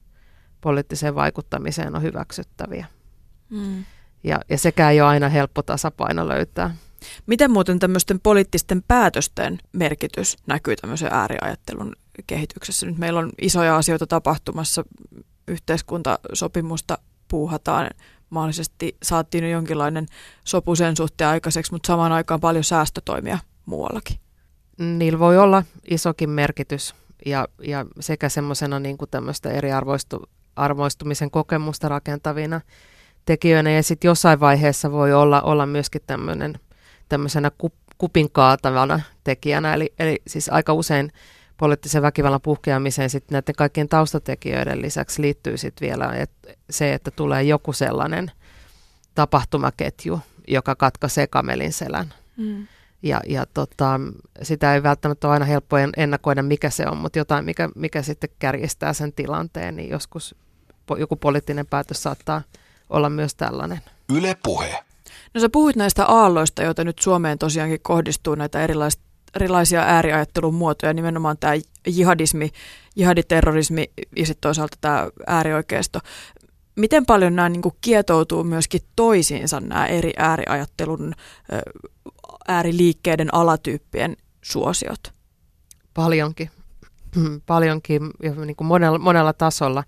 [0.60, 2.86] poliittiseen vaikuttamiseen on hyväksyttäviä.
[3.50, 3.84] Mm.
[4.24, 6.76] Ja, ja sekään ei ole aina helppo tasapaino löytää.
[7.26, 11.92] Miten muuten tämmöisten poliittisten päätösten merkitys näkyy tämmöisen ääriajattelun
[12.26, 12.86] kehityksessä?
[12.86, 14.84] Nyt meillä on isoja asioita tapahtumassa,
[15.48, 17.90] yhteiskuntasopimusta puuhataan,
[18.30, 20.06] mahdollisesti saatiin jo jonkinlainen
[20.44, 24.16] sopu sen suhteen aikaiseksi, mutta samaan aikaan paljon säästötoimia muuallakin.
[24.78, 26.94] Niillä voi olla isokin merkitys
[27.26, 32.60] ja, ja sekä semmoisena niin tämmöistä eriarvoistumisen kokemusta rakentavina
[33.24, 33.70] tekijöinä.
[33.70, 36.54] Ja sitten jossain vaiheessa voi olla, olla myöskin tämmöinen,
[37.08, 41.12] tämmöisenä kup, kupin kaatavana tekijänä, eli, eli siis aika usein
[41.56, 46.30] poliittisen väkivallan puhkeamiseen sitten näiden kaikkien taustatekijöiden lisäksi liittyy sitten vielä et,
[46.70, 48.30] se, että tulee joku sellainen
[49.14, 52.14] tapahtumaketju, joka katkaisee kamelin selän.
[52.36, 52.66] Mm.
[53.02, 54.00] Ja, ja tota,
[54.42, 58.30] sitä ei välttämättä ole aina helppo ennakoida, mikä se on, mutta jotain, mikä, mikä sitten
[58.38, 60.34] kärjistää sen tilanteen, niin joskus
[60.98, 62.42] joku poliittinen päätös saattaa
[62.90, 63.80] olla myös tällainen.
[64.12, 64.84] Yle puhe.
[65.34, 69.05] No sä puhuit näistä aalloista, joita nyt Suomeen tosiaankin kohdistuu näitä erilaisia
[69.36, 71.52] erilaisia ääriajattelun muotoja, nimenomaan tämä
[71.86, 72.50] jihadismi,
[72.96, 75.98] jihaditerrorismi ja sitten toisaalta tämä äärioikeisto.
[76.76, 81.14] Miten paljon nämä niin kuin kietoutuu myöskin toisiinsa nämä eri ääriajattelun,
[82.48, 85.12] ääriliikkeiden alatyyppien suosiot?
[85.94, 86.50] Paljonkin.
[87.46, 89.84] Paljonkin ja niin kuin monella, monella tasolla.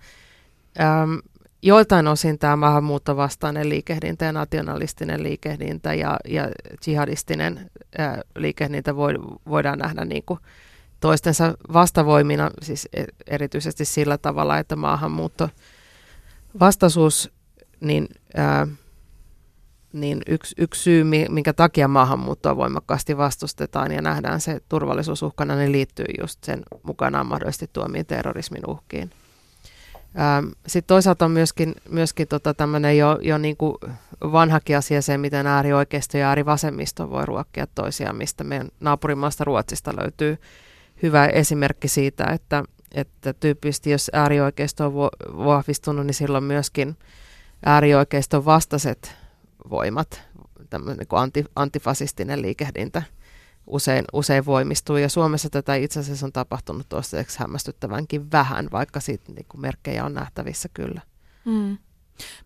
[0.80, 1.12] Ähm,
[1.62, 6.48] joiltain osin tämä maahanmuuttovastainen liikehdintä ja nationalistinen liikehdintä ja, ja
[6.86, 9.14] jihadistinen ää, liikehdintä voi,
[9.48, 10.40] voidaan nähdä niin kuin
[11.00, 15.50] toistensa vastavoimina, siis e, erityisesti sillä tavalla, että maahanmuutto
[16.60, 17.30] vastaisuus,
[17.80, 18.66] niin, ää,
[19.92, 26.06] niin yksi, yksi syy, minkä takia maahanmuuttoa voimakkaasti vastustetaan ja nähdään se turvallisuusuhkana, niin liittyy
[26.20, 29.10] just sen mukanaan mahdollisesti tuomiin terrorismin uhkiin.
[30.18, 33.74] Ähm, Sitten toisaalta on myöskin, myöskin tota tämmöinen jo, jo niin kuin
[34.22, 40.38] vanhakin asia se, miten äärioikeisto ja äärivasemmisto voi ruokkia toisiaan, mistä meidän naapurimaasta Ruotsista löytyy
[41.02, 44.94] hyvä esimerkki siitä, että, että tyypillisesti jos äärioikeisto on
[45.44, 46.96] vahvistunut, niin silloin myöskin
[47.66, 49.16] äärioikeiston vastaiset
[49.70, 50.22] voimat,
[50.70, 53.02] tämmöinen niin anti, antifasistinen liikehdintä–
[53.68, 54.96] usein, usein voimistuu.
[54.96, 60.04] Ja Suomessa tätä itse asiassa on tapahtunut toistaiseksi hämmästyttävänkin vähän, vaikka siitä niin kuin merkkejä
[60.04, 61.00] on nähtävissä kyllä.
[61.44, 61.78] Mm.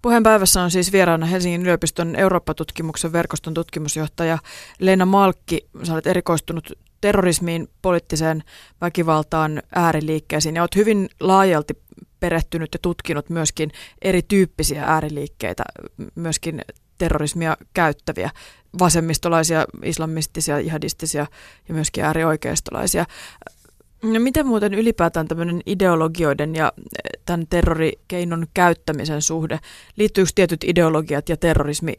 [0.03, 4.39] Puheenpäivässä on siis vieraana Helsingin yliopiston Eurooppa-tutkimuksen verkoston tutkimusjohtaja
[4.79, 5.69] Leena Malkki.
[5.83, 8.43] Sä olet erikoistunut terrorismiin, poliittiseen
[8.81, 11.75] väkivaltaan, ääriliikkeisiin ja olet hyvin laajalti
[12.21, 13.71] perehtynyt ja tutkinut myöskin
[14.03, 15.65] erityyppisiä ääriliikkeitä,
[16.15, 16.63] myöskin
[17.03, 18.31] terrorismia käyttäviä
[18.79, 21.27] vasemmistolaisia, islamistisia, jihadistisia
[21.69, 23.07] ja myöskin äärioikeistolaisia.
[24.03, 26.73] No miten muuten ylipäätään tämmöinen ideologioiden ja
[27.27, 29.59] tämän terrorikeinon käyttämisen suhde,
[29.97, 31.95] liittyykö tietyt ideologiat ja terrorismi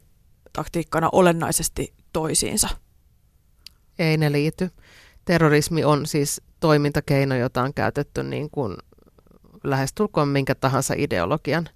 [0.54, 2.70] taktiikkana olennaisesti toisiinsa?
[4.00, 4.70] Ei ne liity.
[5.26, 8.78] Terrorismi on siis toimintakeino, jota on käytetty niin kuin
[9.63, 11.70] lähestulkoon minkä tahansa ideologian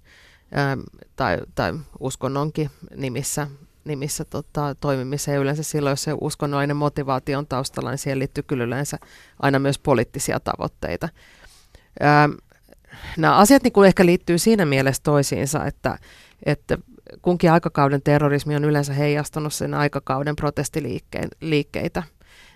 [1.16, 3.46] tai, tai uskonnonkin nimissä
[3.88, 5.40] nimissä tota, toimimiseen.
[5.40, 8.98] Yleensä silloin, jos se uskonnollinen motivaatio on taustalla, niin siihen liittyy kyllä yleensä
[9.40, 11.08] aina myös poliittisia tavoitteita.
[13.16, 15.98] Nämä asiat niin ehkä liittyy siinä mielessä toisiinsa, että,
[16.46, 16.78] että
[17.22, 22.02] kunkin aikakauden terrorismi on yleensä heijastunut sen aikakauden protestiliikkeitä.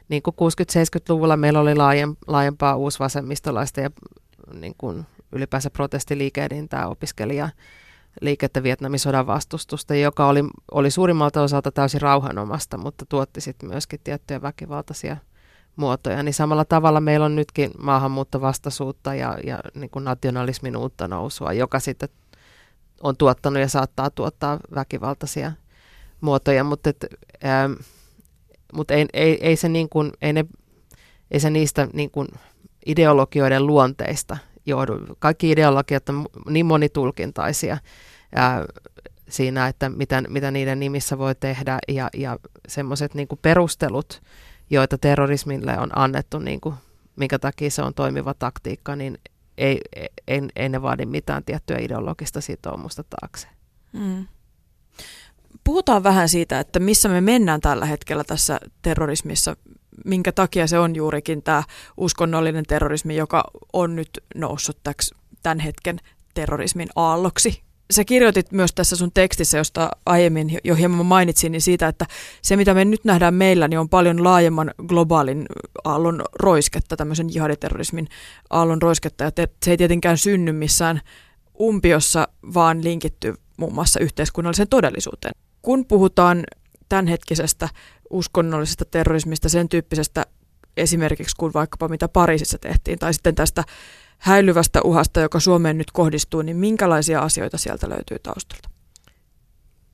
[0.09, 1.75] Niin kuin 60-70-luvulla meillä oli
[2.27, 3.91] laajempaa uusvasemmistolaista ja
[4.55, 7.49] niin kuin ylipäänsä protestiliikehdintää opiskelija
[8.21, 14.01] liikettä Vietnamin sodan vastustusta, joka oli, oli suurimmalta osalta täysin rauhanomasta, mutta tuotti sitten myöskin
[14.05, 15.17] tiettyjä väkivaltaisia
[15.77, 16.23] muotoja.
[16.23, 21.81] Niin samalla tavalla meillä on nytkin maahanmuuttovastaisuutta ja, ja niin kuin nationalismin uutta nousua, joka
[21.81, 22.09] sitten
[23.03, 25.53] on tuottanut ja saattaa tuottaa väkivaltaisia
[26.21, 27.07] muotoja, mutta, et,
[27.45, 27.73] ähm,
[28.73, 30.45] mutta ei, ei, ei, se niin kuin, ei, ne,
[31.31, 32.29] ei se niistä niin kuin
[32.87, 34.93] ideologioiden luonteista johdu.
[35.19, 37.79] Kaikki ideologiat on niin monitulkintaisia
[38.35, 38.65] ää,
[39.29, 44.23] siinä, että mitä, mitä niiden nimissä voi tehdä ja, ja semmoiset niin perustelut,
[44.71, 46.75] joita terrorismille on annettu, niin kuin,
[47.17, 49.19] minkä takia se on toimiva taktiikka, niin
[49.59, 49.81] ei,
[50.27, 53.49] ei, ei ne vaadi mitään tiettyä ideologista sitoumusta taakse.
[53.93, 54.27] Mm.
[55.65, 59.57] Puhutaan vähän siitä, että missä me mennään tällä hetkellä tässä terrorismissa
[60.05, 61.63] minkä takia se on juurikin tämä
[61.97, 65.11] uskonnollinen terrorismi, joka on nyt noussut täks,
[65.43, 65.99] tämän hetken
[66.35, 67.63] terrorismin aalloksi.
[67.91, 72.07] Sä kirjoitit myös tässä sun tekstissä, josta aiemmin jo hieman mainitsin, niin siitä, että
[72.43, 75.47] se mitä me nyt nähdään meillä, niin on paljon laajemman globaalin
[75.85, 78.09] aallon roisketta, tämmöisen jihaditerrorismin
[78.51, 79.31] aallon roisketta, ja
[79.65, 81.01] se ei tietenkään synny missään
[81.61, 85.35] umpiossa, vaan linkittyy muun muassa yhteiskunnalliseen todellisuuteen.
[85.63, 86.45] Kun puhutaan
[86.93, 87.69] tämänhetkisestä
[88.11, 90.27] uskonnollisesta terrorismista, sen tyyppisestä
[90.77, 93.65] esimerkiksi kuin vaikkapa mitä Pariisissa tehtiin, tai sitten tästä
[94.19, 98.71] häilyvästä uhasta, joka Suomeen nyt kohdistuu, niin minkälaisia asioita sieltä löytyy taustalta?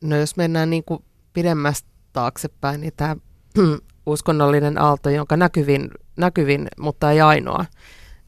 [0.02, 3.16] No jos mennään niin kuin pidemmästä taaksepäin, niin tämä
[4.06, 7.64] uskonnollinen aalto, jonka näkyvin, näkyvin mutta ei ainoa,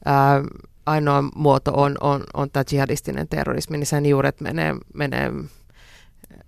[0.05, 0.43] ää,
[0.85, 5.31] ainoa muoto on, on, on tämä jihadistinen terrorismi, niin sen juuret menee, menee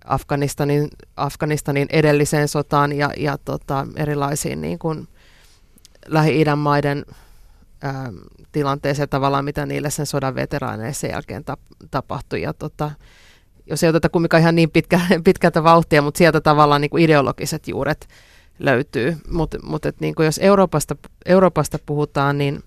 [0.04, 5.08] Afganistanin, Afganistanin edelliseen sotaan ja, ja tota, erilaisiin niin kuin
[6.06, 7.04] Lähi-idän maiden
[7.82, 8.12] ää,
[8.52, 12.42] tilanteeseen tavallaan, mitä niille sen sodan veteraaneille sen jälkeen tap, tapahtui.
[12.42, 12.90] Ja tota,
[13.66, 17.68] jos ei oteta kumminkaan ihan niin pitkä, pitkältä vauhtia, mutta sieltä tavallaan niin kuin ideologiset
[17.68, 18.08] juuret
[18.58, 19.16] löytyy.
[19.30, 22.62] Mutta mut, niin jos Euroopasta, Euroopasta puhutaan, niin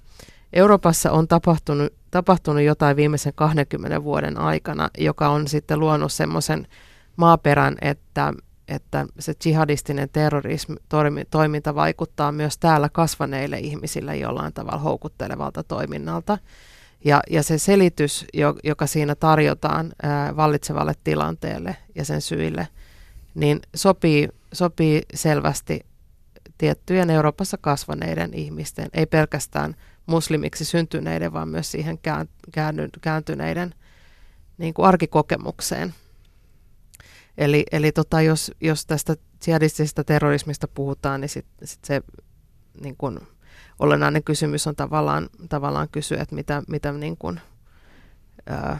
[0.54, 6.68] Euroopassa on tapahtunut, tapahtunut jotain viimeisen 20 vuoden aikana, joka on sitten luonut semmoisen
[7.18, 8.34] maaperän, että,
[8.68, 10.76] että se jihadistinen terrorismi
[11.32, 16.38] toiminta vaikuttaa myös täällä kasvaneille ihmisille jollain tavalla houkuttelevalta toiminnalta.
[17.06, 18.26] Ja, ja se selitys,
[18.64, 22.68] joka siinä tarjotaan ää, vallitsevalle tilanteelle ja sen syille,
[23.36, 25.86] niin sopii, sopii selvästi
[26.58, 29.76] tiettyjen Euroopassa kasvaneiden ihmisten, ei pelkästään
[30.06, 32.00] muslimiksi syntyneiden, vaan myös siihen
[33.02, 33.76] kääntyneiden
[34.58, 35.94] niin kuin arkikokemukseen.
[37.38, 39.16] Eli, eli tota, jos, jos tästä
[39.48, 42.02] jihadistisesta terrorismista puhutaan, niin sitten sit se
[42.82, 43.22] niin kun,
[43.80, 47.40] olennainen kysymys on tavallaan, tavallaan kysyä, että mitä, mitä niin kun,
[48.48, 48.80] ää,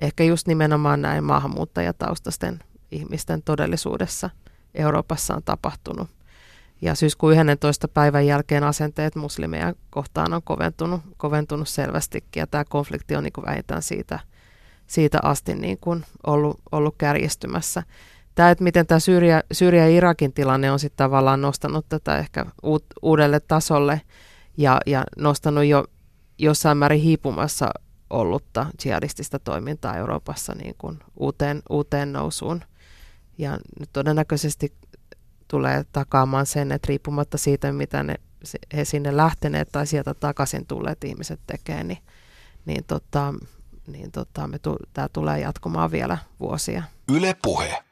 [0.00, 2.58] ehkä just nimenomaan näin maahanmuuttajataustaisten
[2.90, 4.30] ihmisten todellisuudessa
[4.74, 6.08] Euroopassa on tapahtunut.
[6.82, 7.88] Ja syyskuun 11.
[7.88, 13.82] päivän jälkeen asenteet muslimeja kohtaan on koventunut, koventunut selvästikin, ja tämä konflikti on niin vähintään
[13.82, 14.20] siitä–
[14.86, 17.82] siitä asti niin kuin ollut, ollut kärjistymässä.
[18.34, 22.46] Tämä, että miten tämä Syyria, Syyria ja Irakin tilanne on sitten tavallaan nostanut tätä ehkä
[22.62, 24.00] uut, uudelle tasolle
[24.56, 25.84] ja, ja nostanut jo
[26.38, 27.70] jossain määrin hiipumassa
[28.10, 32.60] ollutta jihadistista toimintaa Euroopassa niin kuin uuteen, uuteen nousuun.
[33.38, 34.72] Ja nyt todennäköisesti
[35.48, 38.14] tulee takaamaan sen, että riippumatta siitä, mitä ne,
[38.76, 41.98] he sinne lähteneet tai sieltä takaisin tulleet ihmiset tekee, niin,
[42.66, 43.34] niin tota,
[43.86, 46.82] niin tota, me tu- tämä tulee jatkumaan vielä vuosia.
[47.12, 47.84] Yle Puhe.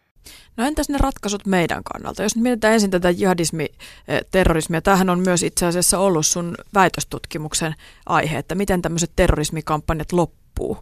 [0.56, 2.22] No entäs ne ratkaisut meidän kannalta?
[2.22, 3.66] Jos nyt mietitään ensin tätä jihadismi,
[4.08, 7.74] eh, terrorismia, tämähän on myös itse asiassa ollut sun väitöstutkimuksen
[8.06, 10.78] aihe, että miten tämmöiset terrorismikampanjat loppuu.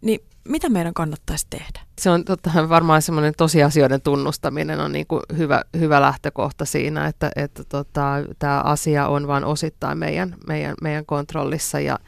[0.00, 1.80] Niin mitä meidän kannattaisi tehdä?
[1.98, 7.30] Se on totta, varmaan semmoinen tosiasioiden tunnustaminen on niin kuin hyvä, hyvä lähtökohta siinä, että,
[7.36, 8.04] että tota,
[8.38, 11.98] tämä asia on vain osittain meidän, meidän, meidän kontrollissa ja,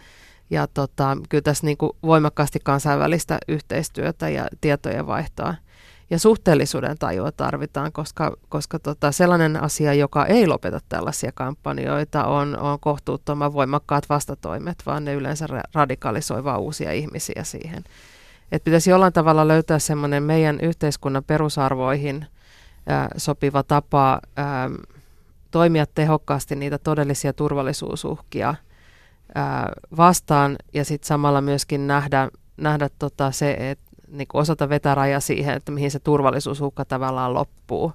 [0.51, 5.55] ja tota, kyllä tässä niin kuin voimakkaasti kansainvälistä yhteistyötä ja tietojen vaihtoa
[6.11, 12.59] ja suhteellisuuden tajua tarvitaan, koska, koska tota, sellainen asia, joka ei lopeta tällaisia kampanjoita, on,
[12.59, 17.85] on kohtuuttoman voimakkaat vastatoimet, vaan ne yleensä radikalisoi vaan uusia ihmisiä siihen.
[18.53, 22.27] Et pitäisi jollain tavalla löytää semmoinen meidän yhteiskunnan perusarvoihin
[22.87, 24.71] ää, sopiva tapa ää,
[25.51, 28.55] toimia tehokkaasti niitä todellisia turvallisuusuhkia–
[29.97, 35.55] vastaan ja sitten samalla myöskin nähdä, nähdä tota se, että niin osata vetää raja siihen,
[35.55, 37.93] että mihin se turvallisuusuhka tavallaan loppuu,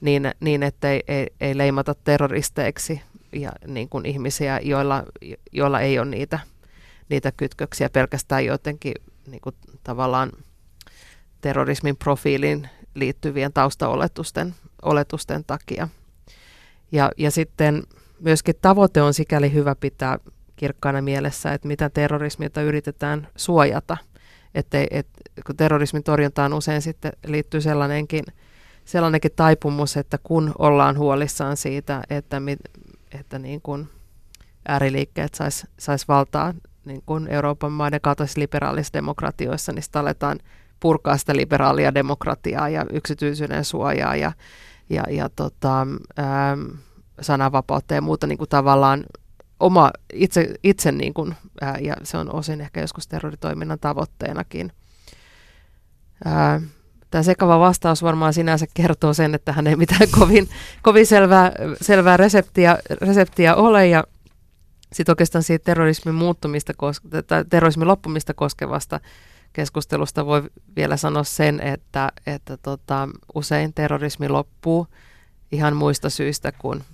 [0.00, 3.00] niin, niin ettei ei, ei leimata terroristeiksi
[3.32, 5.04] ja niin kuin ihmisiä, joilla,
[5.52, 6.38] joilla ei ole niitä,
[7.08, 8.94] niitä kytköksiä pelkästään jotenkin
[9.26, 10.32] niin kuin tavallaan
[11.40, 15.88] terrorismin profiiliin liittyvien taustaoletusten oletusten takia.
[16.92, 17.82] Ja, ja sitten
[18.20, 20.18] myöskin tavoite on sikäli hyvä pitää
[20.58, 23.96] kirkkaana mielessä, että mitä terrorismilta yritetään suojata.
[24.54, 25.06] Että et,
[25.46, 28.24] kun terrorismin torjuntaan usein sitten liittyy sellainenkin,
[28.84, 32.58] sellainenkin taipumus, että kun ollaan huolissaan siitä, että, mit,
[33.12, 33.88] että niin kuin
[34.68, 40.38] ääriliikkeet sais, sais valtaa niin kuin Euroopan maiden kaltaisissa liberaalissa demokratioissa, niin sitä aletaan
[40.80, 44.32] purkaa sitä liberaalia demokratiaa ja yksityisyyden suojaa ja,
[44.90, 45.80] ja, ja tota,
[46.18, 46.60] ähm,
[47.20, 49.04] sananvapautta ja muuta niin kuin tavallaan
[49.60, 54.72] oma itse, itse niin kuin, ää, ja se on osin ehkä joskus terroritoiminnan tavoitteenakin.
[56.24, 56.60] Ää,
[57.10, 60.48] tämä sekava vastaus varmaan sinänsä kertoo sen, että hän ei mitään kovin,
[60.82, 64.04] kovin selvää, selvää reseptiä, reseptiä ole ja
[64.92, 66.72] sitten oikeastaan siitä terrorismin muuttumista,
[67.26, 69.00] tai terrorismin loppumista koskevasta
[69.52, 70.42] keskustelusta voi
[70.76, 74.86] vielä sanoa sen, että, että tota, usein terrorismi loppuu
[75.52, 76.84] ihan muista syistä kuin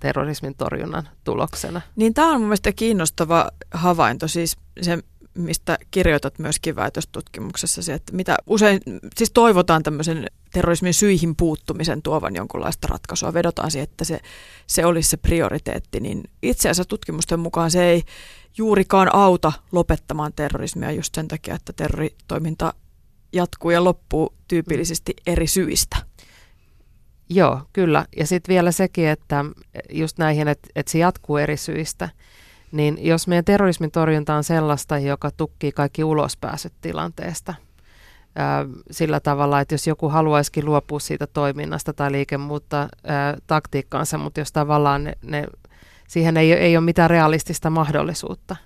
[0.00, 1.80] terrorismin torjunnan tuloksena.
[1.96, 4.98] Niin tämä on mun mielestä kiinnostava havainto, siis se,
[5.34, 8.80] mistä kirjoitat myöskin väitöstutkimuksessa, että mitä usein,
[9.16, 14.20] siis toivotaan tämmöisen terrorismin syihin puuttumisen tuovan jonkunlaista ratkaisua, vedotaan siihen, että se,
[14.66, 18.02] se olisi se prioriteetti, niin itse asiassa tutkimusten mukaan se ei
[18.56, 22.74] juurikaan auta lopettamaan terrorismia just sen takia, että terroritoiminta
[23.32, 25.96] jatkuu ja loppuu tyypillisesti eri syistä.
[27.30, 28.04] Joo, kyllä.
[28.16, 29.44] Ja sitten vielä sekin, että
[29.92, 32.08] just näihin, että, että se jatkuu eri syistä,
[32.72, 37.54] niin jos meidän terrorismin torjunta on sellaista, joka tukkii kaikki ulospääsyt tilanteesta,
[38.36, 44.40] ää, sillä tavalla, että jos joku haluaisikin luopua siitä toiminnasta tai liikemuutta ää, taktiikkaansa, mutta
[44.40, 45.46] jos tavallaan ne, ne,
[46.08, 48.56] siihen ei, ei ole mitään realistista mahdollisuutta,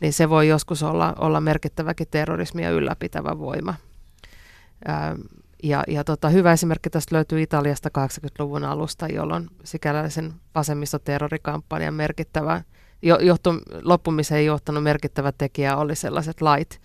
[0.00, 3.74] niin se voi joskus olla, olla merkittäväkin terrorismia ylläpitävä voima.
[4.86, 5.16] Ää,
[5.62, 12.62] ja, ja tota, hyvä esimerkki tästä löytyy Italiasta 80-luvun alusta, jolloin sikäläisen vasemmistoterrorikampanjan merkittävä,
[13.02, 13.50] jo, johtu,
[13.82, 16.80] loppumiseen johtanut merkittävä tekijä oli sellaiset lait,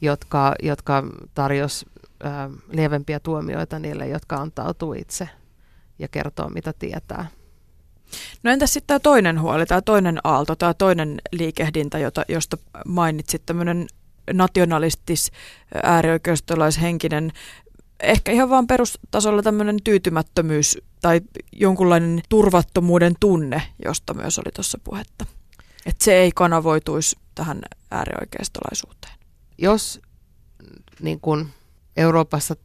[0.00, 1.02] jotka, jotka
[1.34, 1.86] tarjos
[2.22, 5.28] ää, lievempiä tuomioita niille, jotka antautuu itse
[5.98, 7.26] ja kertoo, mitä tietää.
[8.42, 13.42] No entäs sitten tämä toinen huoli, tämä toinen aalto, tämä toinen liikehdintä, jota, josta mainitsit,
[13.46, 13.86] tämmöinen
[14.32, 15.32] nationalistis,
[15.82, 17.32] äärioikeistolaishenkinen
[18.00, 21.20] ehkä ihan vaan perustasolla tämmöinen tyytymättömyys tai
[21.52, 25.26] jonkunlainen turvattomuuden tunne, josta myös oli tuossa puhetta.
[25.86, 29.14] Että se ei kanavoituisi tähän äärioikeistolaisuuteen.
[29.58, 30.00] Jos
[31.00, 31.48] niin kun
[31.96, 32.56] Euroopassa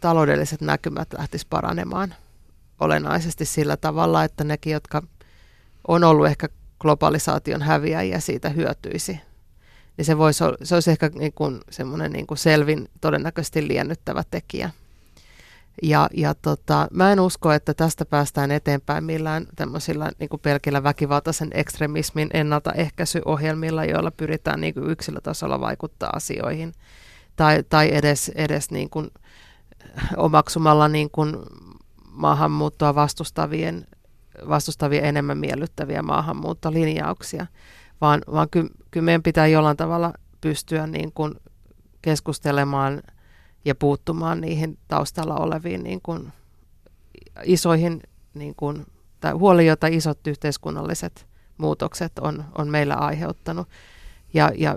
[0.00, 2.14] taloudelliset näkymät lähtis paranemaan
[2.80, 5.02] olennaisesti sillä tavalla, että nekin, jotka
[5.88, 6.48] on ollut ehkä
[6.80, 9.20] globalisaation häviäjiä, siitä hyötyisi
[9.96, 14.70] niin se, voisi, se olisi ehkä niin kuin semmoinen niin kuin selvin todennäköisesti liennyttävä tekijä.
[15.82, 20.82] Ja, ja tota, mä en usko, että tästä päästään eteenpäin millään tämmöisillä niin kuin pelkillä
[20.82, 26.72] väkivaltaisen ekstremismin ennaltaehkäisyohjelmilla, joilla pyritään niin kuin yksilötasolla vaikuttaa asioihin.
[27.36, 29.10] Tai, tai edes, edes niin kuin
[30.16, 31.36] omaksumalla niin kuin
[32.10, 33.86] maahanmuuttoa vastustavien,
[34.48, 37.46] vastustavien enemmän miellyttäviä maahanmuuttolinjauksia
[38.02, 41.34] vaan, vaan ky, kyllä meidän pitää jollain tavalla pystyä niin kuin
[42.02, 43.02] keskustelemaan
[43.64, 46.32] ja puuttumaan niihin taustalla oleviin niin kuin
[47.44, 48.00] isoihin
[48.34, 48.86] niin kuin,
[49.20, 51.26] tai huoli, jota isot yhteiskunnalliset
[51.58, 53.68] muutokset on, on meillä aiheuttanut.
[54.34, 54.76] Ja, ja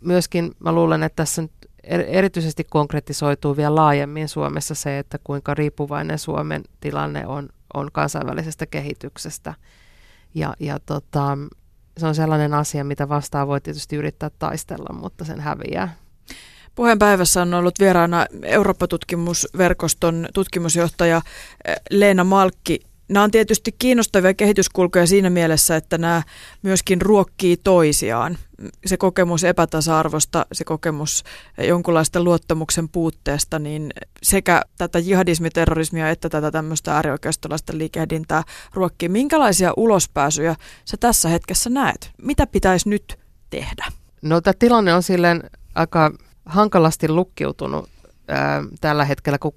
[0.00, 1.52] myöskin mä luulen, että tässä nyt
[2.06, 9.54] erityisesti konkretisoituu vielä laajemmin Suomessa se, että kuinka riippuvainen Suomen tilanne on, on kansainvälisestä kehityksestä.
[10.34, 11.38] Ja, ja tota,
[11.98, 15.96] se on sellainen asia, mitä vastaan voi tietysti yrittää taistella, mutta sen häviää.
[16.74, 21.22] Puheenpäivässä on ollut vieraana Eurooppa-tutkimusverkoston tutkimusjohtaja
[21.64, 22.80] eh, Leena Malkki.
[23.08, 26.22] Nämä on tietysti kiinnostavia kehityskulkuja siinä mielessä, että nämä
[26.62, 28.38] myöskin ruokkii toisiaan.
[28.86, 31.24] Se kokemus epätasa-arvosta, se kokemus
[31.58, 33.90] jonkunlaista luottamuksen puutteesta, niin
[34.22, 38.42] sekä tätä jihadismiterrorismia että tätä tämmöistä äärioikeistolaista liikehdintää
[38.74, 39.08] ruokkii.
[39.08, 42.10] Minkälaisia ulospääsyjä sä tässä hetkessä näet?
[42.22, 43.18] Mitä pitäisi nyt
[43.50, 43.86] tehdä?
[44.22, 45.42] No tämä tilanne on silleen
[45.74, 46.12] aika
[46.46, 47.88] hankalasti lukkiutunut
[48.28, 49.52] ää, tällä hetkellä, kun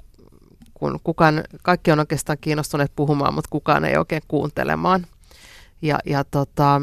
[0.80, 5.07] kun kukaan, kaikki on oikeastaan kiinnostuneet puhumaan, mutta kukaan ei oikein kuuntelemaan.
[5.82, 6.82] Ja, ja tota,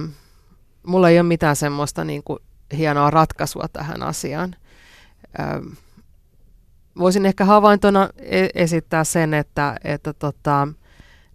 [0.86, 2.38] mulla ei ole mitään semmoista niin kuin
[2.76, 4.56] hienoa ratkaisua tähän asiaan.
[5.40, 5.66] Ähm,
[6.98, 10.68] voisin ehkä havaintona e- esittää sen, että, että tota,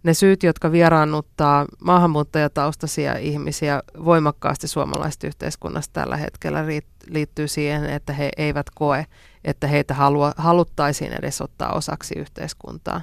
[0.02, 6.64] ne syyt, jotka vieraannuttaa maahanmuuttajataustaisia ihmisiä voimakkaasti suomalaisesta yhteiskunnasta tällä hetkellä,
[7.06, 9.06] liittyy siihen, että he eivät koe,
[9.44, 13.00] että heitä halua, haluttaisiin edes ottaa osaksi yhteiskuntaa.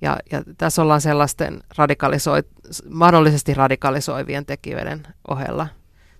[0.00, 2.42] Ja, ja tässä ollaan sellaisten radikalisoi,
[2.90, 5.66] mahdollisesti radikalisoivien tekijöiden ohella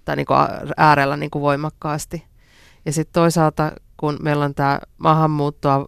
[0.04, 0.38] tai niin kuin
[0.76, 2.24] äärellä niin kuin voimakkaasti.
[2.84, 5.86] Ja sitten toisaalta, kun meillä on tämä maahanmuuttoa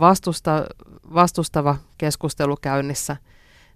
[0.00, 0.66] vastusta,
[1.14, 3.16] vastustava keskustelu käynnissä,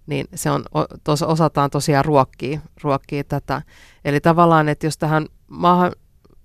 [0.07, 0.65] niin se on,
[1.03, 3.61] tos, osataan tosiaan ruokkii, ruokkii tätä.
[4.05, 5.91] Eli tavallaan, että jos tähän maahan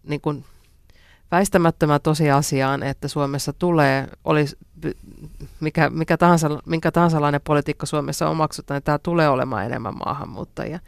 [0.02, 0.44] niin kuin
[1.30, 4.56] väistämättömän tosiasiaan, että Suomessa tulee, olisi
[5.60, 10.78] mikä, mikä tahansa, minkä tahansa politiikka Suomessa omaksutaan, niin tämä tulee olemaan enemmän maahanmuuttajia.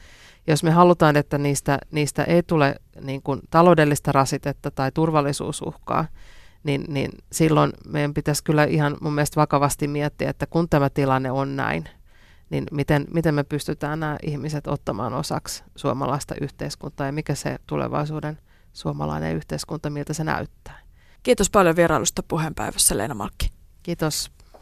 [0.46, 6.06] Jos me halutaan, että niistä, niistä ei tule niin kuin taloudellista rasitetta tai turvallisuusuhkaa,
[6.64, 11.30] niin, niin silloin meidän pitäisi kyllä ihan mun mielestä vakavasti miettiä, että kun tämä tilanne
[11.30, 11.84] on näin,
[12.52, 18.38] niin miten, miten me pystytään nämä ihmiset ottamaan osaksi suomalaista yhteiskuntaa ja mikä se tulevaisuuden
[18.72, 20.78] suomalainen yhteiskunta, miltä se näyttää.
[21.22, 23.50] Kiitos paljon vierailusta puheenpäivässä Leena Malkki.
[23.82, 24.30] Kiitos.